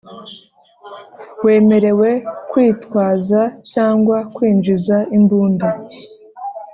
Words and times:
wemerewe 1.43 2.09
kwitwaza 2.51 3.41
cyangwa 3.71 4.17
kwinjiza 4.35 4.97
imbunda 5.17 5.67